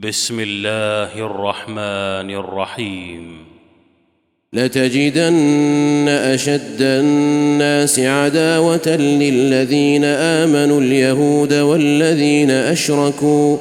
بسم 0.00 0.40
الله 0.40 1.26
الرحمن 1.26 2.30
الرحيم. 2.30 3.36
لتجدن 4.52 6.08
أشد 6.08 6.80
الناس 6.80 8.00
عداوة 8.00 8.88
للذين 8.96 10.04
آمنوا 10.04 10.80
اليهود 10.80 11.52
والذين 11.54 12.50
أشركوا 12.50 13.56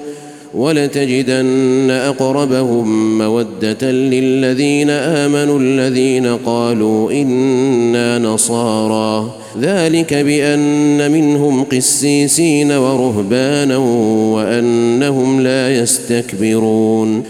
ولتجدن 0.54 1.92
أقربهم 1.92 3.18
مودة 3.18 3.92
للذين 3.92 4.90
آمنوا 4.90 5.60
الذين 5.60 6.38
قالوا 6.38 7.12
إنا 7.12 8.20
نصارى. 8.20 9.41
ذلك 9.62 10.14
بأن 10.14 11.12
منهم 11.12 11.64
قسيسين 11.64 12.72
ورهبانا 12.72 13.78
وأنهم 14.36 15.42
لا 15.42 15.76
يستكبرون. 15.76 17.24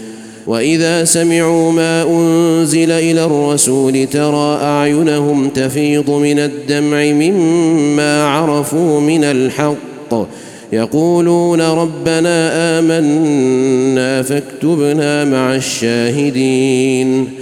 وإذا 0.46 1.04
سمعوا 1.04 1.72
ما 1.72 2.02
أنزل 2.02 2.90
إلى 2.90 3.24
الرسول 3.24 4.06
ترى 4.06 4.58
أعينهم 4.62 5.48
تفيض 5.48 6.10
من 6.10 6.38
الدمع 6.38 7.04
مما 7.04 8.24
عرفوا 8.24 9.00
من 9.00 9.24
الحق. 9.24 10.28
يقولون 10.72 11.60
ربنا 11.60 12.52
آمنا 12.78 14.22
فاكتبنا 14.22 15.24
مع 15.24 15.54
الشاهدين. 15.54 17.41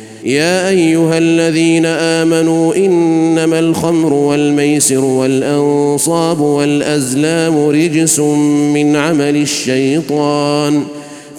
يا 0.25 0.69
أيها 0.69 1.17
الذين 1.17 1.85
آمنوا 1.85 2.75
إنما 2.75 3.59
الخمر 3.59 4.13
والميسر 4.13 5.03
والأنصاب 5.03 6.39
والأزلام 6.39 7.67
رجس 7.67 8.19
من 8.19 8.95
عمل 8.95 9.35
الشيطان 9.35 10.83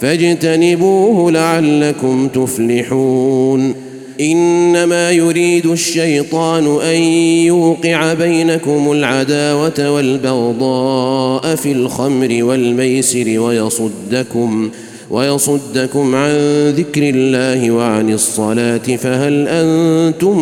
فاجتنبوه 0.00 1.32
لعلكم 1.32 2.28
تفلحون 2.28 3.74
إنما 4.20 5.10
يريد 5.10 5.66
الشيطان 5.66 6.80
أن 6.80 7.02
يوقع 7.46 8.14
بينكم 8.14 8.92
العداوة 8.92 9.90
والبغضاء 9.90 11.54
في 11.54 11.72
الخمر 11.72 12.44
والميسر 12.44 13.40
ويصدكم 13.40 14.70
ويصدكم 15.12 16.14
عن 16.14 16.30
ذكر 16.68 17.02
الله 17.02 17.70
وعن 17.70 18.12
الصلاة 18.12 18.78
فهل 18.78 19.48
أنتم 19.48 20.38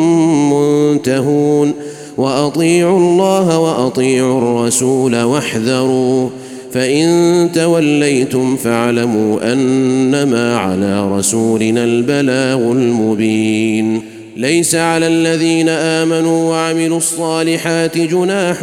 منتهون 0.53 1.73
وأطيعوا 2.17 2.99
الله 2.99 3.59
وأطيعوا 3.59 4.39
الرسول 4.39 5.23
واحذروا 5.23 6.29
فإن 6.73 7.49
توليتم 7.55 8.57
فاعلموا 8.57 9.53
أنما 9.53 10.57
على 10.57 11.19
رسولنا 11.19 11.85
البلاغ 11.85 12.73
المبين 12.73 14.20
ليس 14.41 14.75
على 14.75 15.07
الذين 15.07 15.69
آمنوا 15.69 16.51
وعملوا 16.51 16.97
الصالحات 16.97 17.99
جناح 17.99 18.57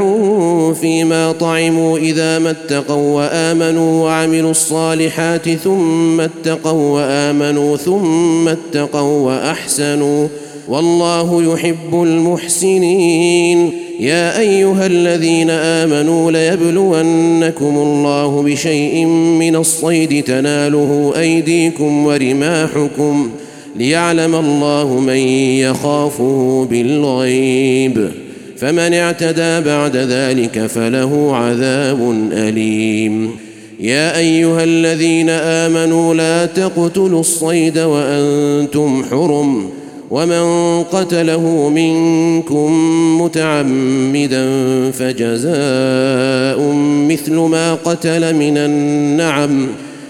فيما 0.82 1.32
طعموا 1.32 1.98
إذا 1.98 2.40
ما 2.40 2.50
اتقوا 2.50 3.16
وآمنوا 3.16 4.04
وعملوا 4.04 4.52
الصالحات 4.52 5.50
ثم 5.50 6.22
اتقوا 6.22 6.96
وآمنوا 6.96 7.78
ثم 7.78 8.48
اتقوا 8.48 9.26
وأحسنوا 9.28 10.28
والله 10.68 11.54
يحب 11.54 12.04
المحسنين. 12.04 13.72
يا 14.00 14.40
أيها 14.40 14.86
الذين 14.86 15.50
آمنوا 15.50 16.32
ليبلونكم 16.32 17.78
الله 17.78 18.44
بشيء 18.44 19.06
من 19.40 19.56
الصيد 19.56 20.24
تناله 20.24 21.14
أيديكم 21.18 22.06
ورماحكم 22.06 23.30
ليعلم 23.78 24.36
الله 24.36 25.00
من 25.00 25.18
يخافه 25.58 26.68
بالغيب. 26.72 28.10
فمن 28.58 28.94
اعتدى 28.94 29.62
بعد 29.62 29.98
ذلك 29.98 30.66
فله 30.66 31.36
عذاب 31.36 32.30
أليم. 32.32 33.32
يا 33.80 34.18
أيها 34.18 34.64
الذين 34.64 35.30
آمنوا 35.30 36.14
لا 36.14 36.46
تقتلوا 36.46 37.20
الصيد 37.20 37.78
وأنتم 37.80 39.04
حرم. 39.12 39.70
ومن 40.12 40.84
قتله 40.84 41.70
منكم 41.70 42.72
متعمدا 43.22 44.46
فجزاء 44.92 46.74
مثل 47.10 47.34
ما 47.34 47.74
قتل 47.74 48.36
من 48.36 48.58
النعم. 48.58 49.68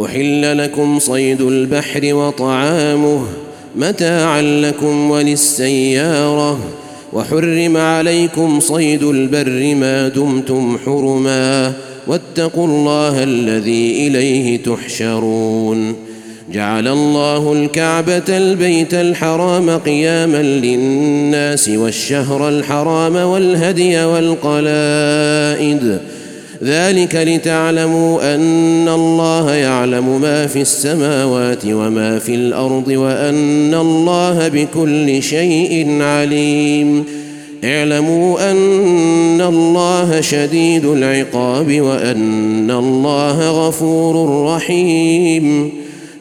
أحل 0.00 0.58
لكم 0.58 0.98
صيد 0.98 1.40
البحر 1.40 2.14
وطعامه 2.14 3.26
متاعا 3.76 4.42
لكم 4.42 5.10
وللسيارة 5.10 6.58
وحرم 7.12 7.76
عليكم 7.76 8.60
صيد 8.60 9.02
البر 9.02 9.74
ما 9.74 10.08
دمتم 10.08 10.78
حرما 10.86 11.72
واتقوا 12.06 12.66
الله 12.66 13.22
الذي 13.22 14.06
إليه 14.06 14.62
تحشرون 14.62 15.94
جعل 16.52 16.88
الله 16.88 17.52
الكعبة 17.52 18.22
البيت 18.28 18.94
الحرام 18.94 19.70
قياما 19.70 20.42
للناس 20.42 21.68
والشهر 21.68 22.48
الحرام 22.48 23.16
والهدي 23.16 24.04
والقلائد 24.04 26.00
ذلك 26.64 27.14
لتعلموا 27.14 28.34
أن 28.34 28.88
الله 28.88 29.54
يعلم 29.54 30.20
ما 30.20 30.46
في 30.46 30.60
السماوات 30.60 31.66
وما 31.66 32.18
في 32.18 32.34
الأرض 32.34 32.88
وأن 32.88 33.74
الله 33.74 34.48
بكل 34.48 35.22
شيء 35.22 36.02
عليم. 36.02 37.04
اعلموا 37.64 38.50
أن 38.50 39.40
الله 39.40 40.20
شديد 40.20 40.84
العقاب 40.84 41.80
وأن 41.80 42.70
الله 42.70 43.68
غفور 43.68 44.44
رحيم. 44.54 45.72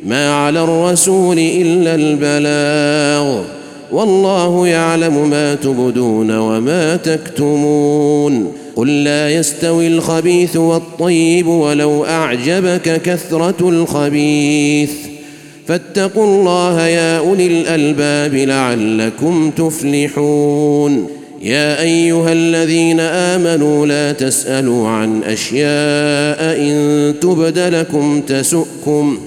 ما 0.05 0.33
على 0.33 0.63
الرسول 0.63 1.39
إلا 1.39 1.95
البلاغ. 1.95 3.43
والله 3.91 4.67
يعلم 4.67 5.29
ما 5.29 5.55
تبدون 5.55 6.37
وما 6.37 6.95
تكتمون. 6.95 8.60
قل 8.75 9.03
لا 9.03 9.29
يستوي 9.29 9.87
الخبيث 9.87 10.55
والطيب 10.55 11.47
ولو 11.47 12.05
أعجبك 12.05 13.01
كثرة 13.01 13.69
الخبيث. 13.69 14.91
فاتقوا 15.67 16.25
الله 16.25 16.87
يا 16.87 17.17
أولي 17.17 17.47
الألباب 17.47 18.35
لعلكم 18.35 19.51
تفلحون. 19.57 21.07
يا 21.41 21.81
أيها 21.81 22.31
الذين 22.31 22.99
آمنوا 22.99 23.85
لا 23.85 24.11
تسألوا 24.11 24.87
عن 24.87 25.23
أشياء 25.23 26.57
إن 26.61 27.13
تبد 27.21 27.59
لكم 27.59 28.21
تسؤكم 28.21 29.19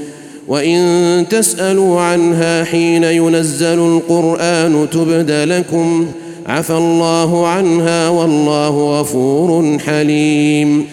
وإن 0.48 1.24
تسألوا 1.30 2.00
عنها 2.00 2.64
حين 2.64 3.04
ينزل 3.04 3.78
القرآن 3.78 4.86
تبد 4.92 5.30
لكم. 5.30 6.06
عفى 6.46 6.72
الله 6.72 7.46
عنها 7.46 8.08
والله 8.08 9.00
غفور 9.00 9.78
حليم. 9.78 10.86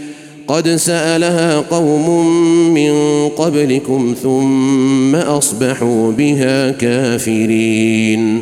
قد 0.47 0.69
سألها 0.69 1.57
قوم 1.59 2.25
من 2.73 2.93
قبلكم 3.29 4.15
ثم 4.23 5.15
أصبحوا 5.15 6.11
بها 6.11 6.71
كافرين. 6.71 8.41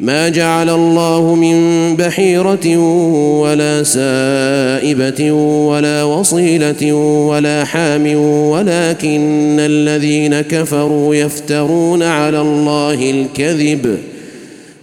ما 0.00 0.28
جعل 0.28 0.70
الله 0.70 1.34
من 1.34 1.56
بحيرة 1.96 2.76
ولا 3.40 3.82
سائبة 3.82 5.32
ولا 5.66 6.04
وصيلة 6.04 6.92
ولا 7.26 7.64
حام 7.64 8.14
ولكن 8.24 9.56
الذين 9.60 10.40
كفروا 10.40 11.14
يفترون 11.14 12.02
على 12.02 12.40
الله 12.40 13.10
الكذب. 13.10 13.98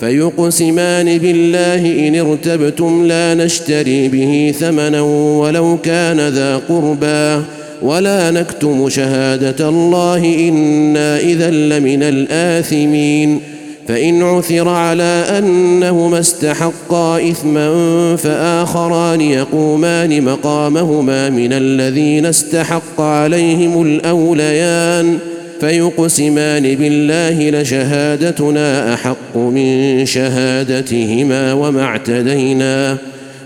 فيقسمان 0.00 1.18
بالله 1.18 2.08
إن 2.08 2.14
ارتبتم 2.14 3.04
لا 3.06 3.34
نشتري 3.34 4.08
به 4.08 4.54
ثمنا 4.60 5.00
ولو 5.40 5.78
كان 5.82 6.28
ذا 6.28 6.56
قربى. 6.56 7.42
ولا 7.82 8.30
نكتم 8.30 8.88
شهادة 8.88 9.68
الله 9.68 10.48
إنا 10.48 11.18
إذا 11.18 11.50
لمن 11.50 12.02
الآثمين. 12.02 13.40
فإن 13.88 14.22
عثر 14.22 14.68
على 14.68 15.24
أنهما 15.38 16.20
استحقا 16.20 17.30
إثما 17.30 18.16
فآخران 18.16 19.20
يقومان 19.20 20.24
مقامهما 20.24 21.30
من 21.30 21.52
الذين 21.52 22.26
استحق 22.26 23.00
عليهم 23.00 23.82
الأوليان. 23.82 25.18
فيقسمان 25.64 26.74
بالله 26.74 27.50
لشهادتنا 27.50 28.94
أحق 28.94 29.36
من 29.36 30.06
شهادتهما 30.06 31.52
وما 31.52 31.82
اعتدينا 31.82 32.96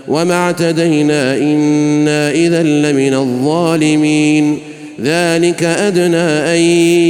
وما 0.07 0.33
اعتدينا 0.33 1.37
إنا 1.37 2.31
إذا 2.31 2.63
لمن 2.63 3.13
الظالمين. 3.13 4.57
ذلك 5.01 5.63
أدنى 5.63 6.27
أن 6.55 6.59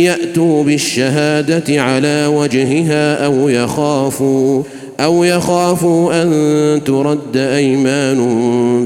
يأتوا 0.05 0.63
بالشهادة 0.63 1.81
على 1.81 2.25
وجهها 2.25 3.25
أو 3.25 3.49
يخافوا 3.49 4.63
أو 4.99 5.23
يخافوا 5.23 6.23
أن 6.23 6.81
ترد 6.85 7.37
أيمان 7.37 8.19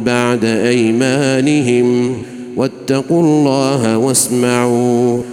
بعد 0.05 0.45
أيمانهم. 0.45 2.17
واتقوا 2.55 3.21
الله 3.23 3.97
واسمعوا. 3.97 5.32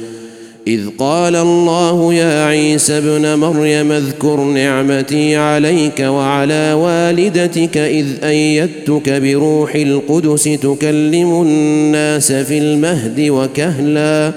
إذ 0.67 0.81
قال 0.97 1.35
الله 1.35 2.13
يا 2.13 2.45
عيسى 2.45 2.97
ابن 2.97 3.35
مريم 3.35 3.91
اذكر 3.91 4.43
نعمتي 4.43 5.35
عليك 5.35 5.99
وعلى 5.99 6.73
والدتك 6.73 7.77
إذ 7.77 8.05
أيدتك 8.23 9.09
بروح 9.09 9.75
القدس 9.75 10.43
تكلم 10.43 11.41
الناس 11.41 12.31
في 12.31 12.57
المهد 12.57 13.19
وكهلا 13.29 14.31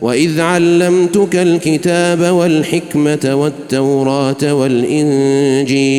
وإذ 0.00 0.40
علمتك 0.40 1.36
الكتاب 1.36 2.20
والحكمة 2.20 3.30
والتوراة 3.34 4.54
والإنجيل 4.54 5.90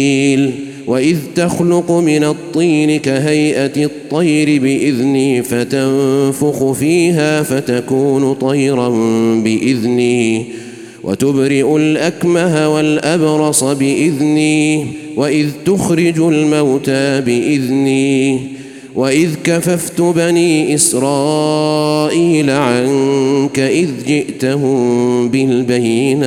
وإذ 0.88 1.18
تخلق 1.36 1.92
من 1.92 2.24
الطين 2.24 3.00
كهيئة 3.00 3.86
الطير 3.86 4.62
بإذني 4.62 5.44
فتنفخ 5.44 6.72
فيها 6.72 7.44
فتكون 7.44 8.34
طيرا 8.34 8.90
بإذني 9.44 10.46
وتبرئ 11.04 11.76
الأكمه 11.76 12.76
والأبرص 12.76 13.64
بإذني 13.64 14.88
وإذ 15.16 15.48
تخرج 15.66 16.20
الموتى 16.20 17.22
بإذني 17.22 18.40
وإذ 18.96 19.30
كففت 19.44 20.02
بني 20.02 20.76
إسرائيل 20.76 22.50
عنك 22.50 23.60
إذ 23.60 23.90
جئتهم 24.08 25.30
بالبينات 25.30 26.22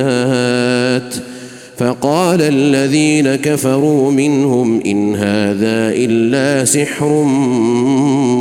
فقال 1.77 2.41
الذين 2.41 3.35
كفروا 3.35 4.11
منهم 4.11 4.81
إن 4.85 5.15
هذا 5.15 5.93
إلا 5.95 6.65
سحر 6.65 7.23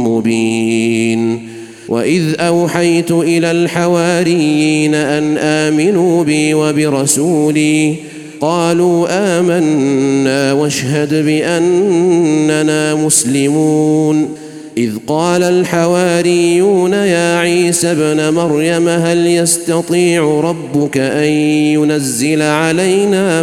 مبين 0.06 1.48
وإذ 1.88 2.40
أوحيت 2.40 3.10
إلى 3.10 3.50
الحواريين 3.50 4.94
أن 4.94 5.38
آمنوا 5.38 6.24
بي 6.24 6.54
وبرسولي 6.54 7.94
قالوا 8.40 9.06
آمنا 9.10 10.52
واشهد 10.52 11.14
بأننا 11.24 12.94
مسلمون 12.94 14.43
إذ 14.76 14.90
قال 15.06 15.42
الحواريون 15.42 16.92
يا 16.92 17.38
عيسى 17.38 17.90
ابن 17.90 18.34
مريم 18.34 18.88
هل 18.88 19.26
يستطيع 19.26 20.40
ربك 20.40 20.98
أن 20.98 21.28
ينزل 21.74 22.42
علينا 22.42 23.42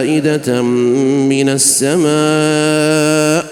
مائدة 0.00 0.62
من 0.62 1.48
السماء؟ 1.48 3.51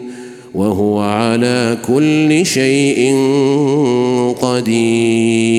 وهو 0.53 0.99
على 0.99 1.77
كل 1.87 2.45
شيء 2.45 3.15
قدير. 4.41 5.51